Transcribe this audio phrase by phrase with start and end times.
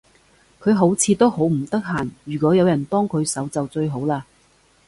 [0.59, 4.19] 佢好似都好唔得閒，如果有人幫佢手就最好嘞